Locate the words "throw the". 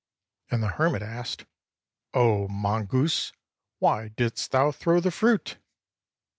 4.71-5.11